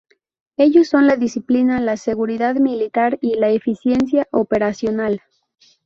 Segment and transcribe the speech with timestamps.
[0.57, 5.21] Ellos son la disciplina, la seguridad militar y la eficiencia operacional.